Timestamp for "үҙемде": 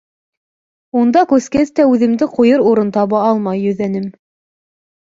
1.91-2.29